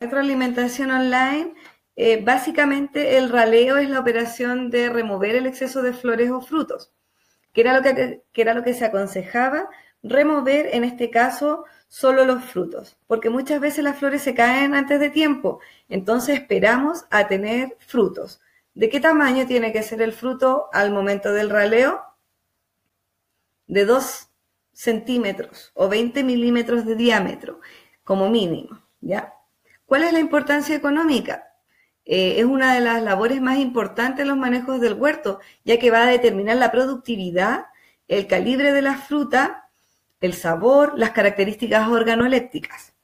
retroalimentación 0.00 0.90
online, 0.90 1.54
eh, 1.96 2.22
básicamente 2.22 3.16
el 3.16 3.30
raleo 3.30 3.78
es 3.78 3.88
la 3.88 4.00
operación 4.00 4.70
de 4.70 4.90
remover 4.90 5.34
el 5.34 5.46
exceso 5.46 5.82
de 5.82 5.94
flores 5.94 6.30
o 6.30 6.42
frutos, 6.42 6.92
que 7.52 7.62
era 7.62 7.74
lo 7.74 7.82
que, 7.82 8.22
que 8.32 8.42
era 8.42 8.52
lo 8.52 8.62
que 8.62 8.74
se 8.74 8.84
aconsejaba, 8.84 9.70
remover 10.02 10.68
en 10.74 10.84
este 10.84 11.10
caso 11.10 11.64
solo 11.88 12.26
los 12.26 12.44
frutos, 12.44 12.98
porque 13.06 13.30
muchas 13.30 13.60
veces 13.60 13.84
las 13.84 13.98
flores 13.98 14.22
se 14.22 14.34
caen 14.34 14.74
antes 14.74 15.00
de 15.00 15.08
tiempo, 15.08 15.60
entonces 15.88 16.40
esperamos 16.40 17.06
a 17.10 17.26
tener 17.26 17.76
frutos. 17.80 18.40
¿De 18.74 18.90
qué 18.90 19.00
tamaño 19.00 19.46
tiene 19.46 19.72
que 19.72 19.82
ser 19.82 20.02
el 20.02 20.12
fruto 20.12 20.68
al 20.74 20.90
momento 20.90 21.32
del 21.32 21.48
raleo? 21.48 22.02
De 23.66 23.86
2 23.86 24.28
centímetros 24.72 25.72
o 25.74 25.88
20 25.88 26.22
milímetros 26.22 26.84
de 26.84 26.94
diámetro, 26.96 27.60
como 28.04 28.28
mínimo, 28.28 28.82
¿ya? 29.00 29.35
¿Cuál 29.86 30.02
es 30.02 30.12
la 30.12 30.18
importancia 30.18 30.74
económica? 30.74 31.44
Eh, 32.04 32.38
es 32.38 32.44
una 32.44 32.74
de 32.74 32.80
las 32.80 33.02
labores 33.02 33.40
más 33.40 33.58
importantes 33.58 34.22
en 34.22 34.28
los 34.28 34.36
manejos 34.36 34.80
del 34.80 34.94
huerto, 34.94 35.40
ya 35.64 35.78
que 35.78 35.90
va 35.90 36.02
a 36.02 36.10
determinar 36.10 36.56
la 36.56 36.72
productividad, 36.72 37.66
el 38.08 38.26
calibre 38.26 38.72
de 38.72 38.82
la 38.82 38.96
fruta, 38.96 39.68
el 40.20 40.34
sabor, 40.34 40.98
las 40.98 41.10
características 41.10 41.88
organolépticas. 41.88 42.94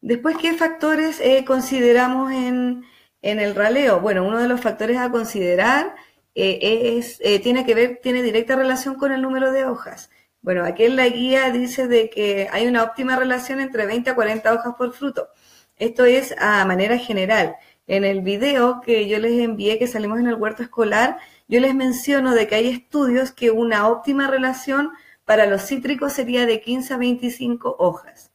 Después, 0.00 0.36
¿qué 0.36 0.54
factores 0.54 1.20
eh, 1.20 1.44
consideramos 1.46 2.32
en, 2.32 2.84
el 3.22 3.54
raleo? 3.54 4.00
Bueno, 4.00 4.24
uno 4.24 4.38
de 4.38 4.48
los 4.48 4.60
factores 4.60 4.98
a 4.98 5.10
considerar 5.10 5.94
eh, 6.34 6.98
es, 6.98 7.18
tiene 7.42 7.66
que 7.66 7.74
ver, 7.74 8.00
tiene 8.02 8.22
directa 8.22 8.54
relación 8.54 8.94
con 8.96 9.12
el 9.12 9.22
número 9.22 9.52
de 9.52 9.64
hojas. 9.64 10.10
Bueno, 10.46 10.64
aquí 10.64 10.84
en 10.84 10.94
la 10.94 11.08
guía 11.08 11.50
dice 11.50 11.88
de 11.88 12.08
que 12.08 12.48
hay 12.52 12.68
una 12.68 12.84
óptima 12.84 13.16
relación 13.16 13.58
entre 13.58 13.84
20 13.84 14.10
a 14.10 14.14
40 14.14 14.54
hojas 14.54 14.74
por 14.78 14.92
fruto. 14.92 15.28
Esto 15.76 16.04
es 16.04 16.36
a 16.38 16.64
manera 16.64 16.98
general. 16.98 17.56
En 17.88 18.04
el 18.04 18.20
video 18.20 18.80
que 18.80 19.08
yo 19.08 19.18
les 19.18 19.40
envié, 19.40 19.76
que 19.76 19.88
salimos 19.88 20.20
en 20.20 20.28
el 20.28 20.36
huerto 20.36 20.62
escolar, 20.62 21.18
yo 21.48 21.58
les 21.58 21.74
menciono 21.74 22.32
de 22.32 22.46
que 22.46 22.54
hay 22.54 22.68
estudios 22.68 23.32
que 23.32 23.50
una 23.50 23.88
óptima 23.88 24.28
relación 24.28 24.92
para 25.24 25.46
los 25.46 25.62
cítricos 25.66 26.12
sería 26.12 26.46
de 26.46 26.60
15 26.60 26.94
a 26.94 26.98
25 26.98 27.74
hojas. 27.80 28.30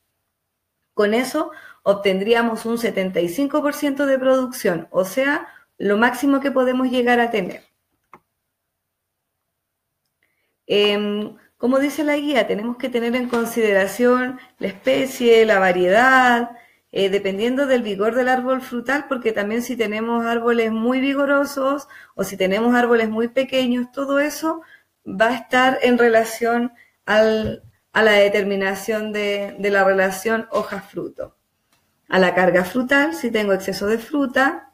Con 0.94 1.14
eso 1.14 1.52
obtendríamos 1.84 2.66
un 2.66 2.78
75% 2.78 4.06
de 4.06 4.20
producción, 4.20 4.90
o 4.92 5.06
sea, 5.06 5.48
lo 5.78 5.98
máximo 5.98 6.42
que 6.42 6.52
podemos 6.52 6.92
llegar 6.92 7.22
a 7.22 7.32
tener. 7.32 7.64
Em, 10.68 11.38
como 11.62 11.78
dice 11.78 12.04
la 12.04 12.18
guía, 12.18 12.48
tenemos 12.48 12.78
que 12.78 12.90
tener 12.90 13.16
en 13.16 13.30
consideración 13.30 14.40
la 14.58 14.68
especie, 14.68 15.46
la 15.46 15.60
variedad, 15.60 16.58
eh, 16.92 17.10
dependiendo 17.10 17.68
del 17.68 17.84
vigor 17.84 18.16
del 18.16 18.30
árbol 18.30 18.64
frutal, 18.64 19.06
porque 19.08 19.32
también 19.32 19.62
si 19.62 19.76
tenemos 19.78 20.26
árboles 20.26 20.72
muy 20.72 21.00
vigorosos 21.00 21.88
o 22.16 22.24
si 22.24 22.36
tenemos 22.36 22.74
árboles 22.74 23.10
muy 23.10 23.28
pequeños, 23.28 23.92
todo 23.92 24.20
eso 24.20 24.64
va 25.06 25.28
a 25.28 25.36
estar 25.36 25.78
en 25.84 26.00
relación 26.00 26.74
a 27.06 27.22
la 27.22 28.12
determinación 28.14 29.14
de, 29.14 29.56
de 29.60 29.70
la 29.70 29.84
relación 29.84 30.48
hoja-fruto. 30.50 31.38
A 32.10 32.18
la 32.18 32.34
carga 32.34 32.66
frutal, 32.66 33.14
si 33.14 33.30
tengo 33.30 33.54
exceso 33.54 33.86
de 33.86 34.00
fruta, 34.00 34.74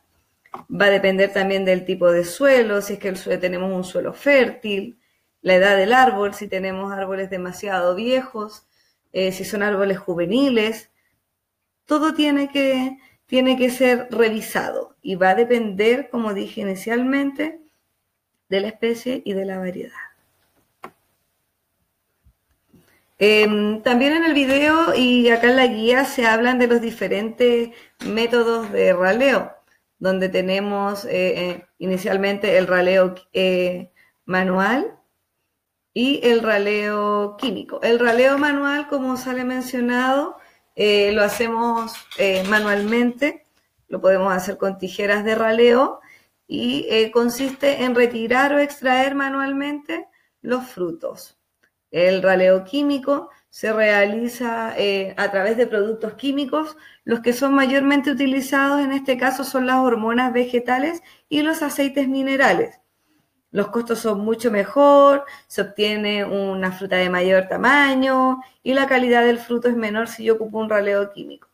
va 0.72 0.86
a 0.86 0.90
depender 0.90 1.34
también 1.34 1.66
del 1.66 1.84
tipo 1.84 2.10
de 2.14 2.24
suelo, 2.24 2.82
si 2.82 2.94
es 2.94 3.00
que 3.00 3.38
tenemos 3.38 3.74
un 3.74 3.84
suelo 3.84 4.14
fértil, 4.14 4.98
la 5.42 5.56
edad 5.56 5.78
del 5.78 5.94
árbol, 5.94 6.34
si 6.34 6.48
tenemos 6.48 6.92
árboles 6.92 7.30
demasiado 7.30 7.96
viejos, 7.96 8.68
eh, 9.14 9.32
si 9.32 9.46
son 9.46 9.64
árboles 9.64 9.98
juveniles, 9.98 10.92
todo 11.86 12.14
tiene 12.14 12.50
que, 12.50 12.98
tiene 13.26 13.58
que 13.58 13.70
ser 13.70 14.08
revisado 14.12 14.96
y 15.02 15.16
va 15.16 15.32
a 15.32 15.36
depender, 15.36 16.10
como 16.10 16.34
dije 16.34 16.62
inicialmente, 16.62 17.62
de 18.50 18.62
la 18.62 18.68
especie 18.68 19.22
y 19.26 19.34
de 19.34 19.46
la 19.46 19.58
variedad. 19.58 19.94
Em, 23.20 23.82
también 23.82 24.14
en 24.14 24.26
el 24.26 24.34
video 24.34 24.94
y 24.96 25.30
acá 25.30 25.50
en 25.50 25.56
la 25.56 25.68
guía 25.68 26.06
se 26.06 26.28
hablan 26.28 26.60
de 26.60 26.68
los 26.68 26.82
diferentes 26.82 27.70
métodos 28.06 28.72
de 28.72 28.94
raleo, 28.94 29.52
donde 29.98 30.30
tenemos 30.30 31.06
eh, 31.06 31.50
eh, 31.50 31.66
inicialmente 31.80 32.58
el 32.58 32.68
raleo 32.68 33.16
manual, 34.26 34.97
y 35.98 36.20
el 36.22 36.44
raleo 36.44 37.38
químico. 37.40 37.82
El 37.82 37.98
raleo 37.98 38.38
manual, 38.38 38.88
como 38.88 39.18
sale 39.18 39.44
mencionado, 39.44 40.38
eh, 40.76 41.12
lo 41.12 41.24
hacemos 41.24 41.94
eh, 42.20 42.44
manualmente, 42.48 43.48
lo 43.88 44.00
podemos 44.00 44.32
hacer 44.32 44.58
con 44.58 44.78
tijeras 44.78 45.26
de 45.26 45.34
raleo 45.34 46.00
y 46.48 46.86
eh, 46.92 47.10
consiste 47.10 47.84
en 47.84 47.96
retirar 47.96 48.54
o 48.54 48.60
extraer 48.60 49.16
manualmente 49.16 50.08
los 50.42 50.68
frutos. 50.68 51.40
El 51.90 52.22
raleo 52.22 52.64
químico 52.64 53.32
se 53.50 53.74
realiza 53.74 54.76
a 55.18 55.32
través 55.32 55.58
de 55.58 55.66
productos 55.66 56.14
químicos. 56.14 56.78
Los 57.06 57.22
que 57.22 57.34
son 57.34 57.56
mayormente 57.56 58.12
utilizados 58.12 58.82
en 58.82 58.92
este 58.92 59.18
caso 59.18 59.44
son 59.44 59.66
las 59.66 59.78
hormonas 59.78 60.32
vegetales 60.32 61.02
y 61.28 61.42
los 61.42 61.64
aceites 61.64 62.08
minerales 62.08 62.82
los 63.52 63.70
costos 63.70 64.00
son 64.00 64.20
mucho 64.20 64.52
mejor, 64.52 65.26
se 65.48 65.62
obtiene 65.62 66.26
una 66.26 66.72
fruta 66.72 66.98
de 66.98 67.10
mayor 67.10 67.48
tamaño 67.48 68.42
y 68.64 68.74
la 68.74 68.88
calidad 68.88 69.24
del 69.26 69.40
fruto 69.40 69.70
es 69.70 69.76
menor 69.76 70.08
si 70.08 70.26
yo 70.26 70.36
ocupo 70.36 70.60
un 70.60 70.70
raleo 70.70 71.12
químico. 71.12 71.48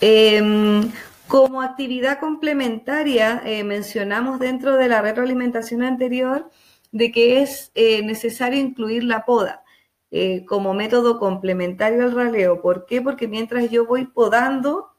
Em, 0.00 0.92
como 1.26 1.62
actividad 1.62 2.20
complementaria, 2.20 3.40
eh, 3.44 3.64
mencionamos 3.64 4.38
dentro 4.38 4.76
de 4.76 4.88
la 4.88 5.00
retroalimentación 5.00 5.82
anterior 5.82 6.50
de 6.92 7.10
que 7.10 7.42
es 7.42 7.72
eh, 7.74 8.02
necesario 8.04 8.60
incluir 8.60 9.04
la 9.04 9.24
poda 9.24 9.64
eh, 10.10 10.44
como 10.44 10.74
método 10.74 11.18
complementario 11.18 12.04
al 12.04 12.12
raleo. 12.12 12.60
¿Por 12.60 12.86
qué? 12.86 13.00
Porque 13.02 13.26
mientras 13.26 13.70
yo 13.70 13.86
voy 13.86 14.04
podando, 14.04 14.92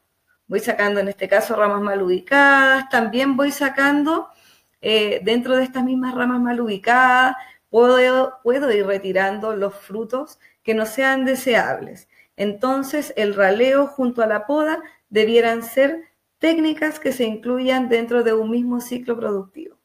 voy 0.46 0.60
sacando 0.60 1.00
en 1.00 1.08
este 1.08 1.28
caso 1.28 1.56
ramas 1.56 1.80
mal 1.80 2.02
ubicadas, 2.02 2.88
también 2.90 3.36
voy 3.36 3.52
sacando 3.52 4.28
eh, 4.88 5.20
dentro 5.24 5.56
de 5.56 5.64
estas 5.64 5.82
mismas 5.82 6.14
ramas 6.14 6.40
mal 6.40 6.60
ubicadas, 6.60 7.34
puedo, 7.70 8.38
puedo 8.44 8.70
ir 8.70 8.86
retirando 8.86 9.56
los 9.56 9.74
frutos 9.74 10.38
que 10.62 10.74
no 10.74 10.86
sean 10.86 11.24
deseables. 11.24 12.08
Entonces, 12.36 13.12
el 13.16 13.34
raleo 13.34 13.88
junto 13.88 14.22
a 14.22 14.28
la 14.28 14.46
poda 14.46 14.80
debieran 15.08 15.64
ser 15.64 16.04
técnicas 16.38 17.00
que 17.00 17.10
se 17.10 17.24
incluyan 17.24 17.88
dentro 17.88 18.22
de 18.22 18.34
un 18.34 18.48
mismo 18.48 18.80
ciclo 18.80 19.16
productivo. 19.16 19.76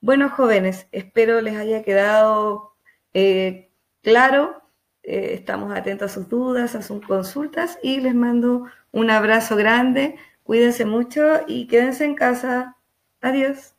Bueno, 0.00 0.30
jóvenes, 0.30 0.86
espero 0.90 1.42
les 1.42 1.58
haya 1.58 1.82
quedado 1.82 2.72
eh, 3.12 3.70
claro. 4.00 4.62
Eh, 5.02 5.34
estamos 5.34 5.70
atentos 5.76 6.10
a 6.10 6.14
sus 6.14 6.30
dudas, 6.30 6.74
a 6.74 6.80
sus 6.80 7.04
consultas 7.04 7.78
y 7.82 8.00
les 8.00 8.14
mando 8.14 8.64
un 8.90 9.10
abrazo 9.10 9.54
grande. 9.54 10.16
Cuídense 10.44 10.86
mucho 10.86 11.42
y 11.46 11.66
quédense 11.66 12.06
en 12.06 12.14
casa. 12.14 12.78
Adiós. 13.20 13.74